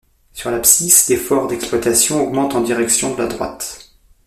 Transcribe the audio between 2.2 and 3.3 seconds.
augmente en direction de la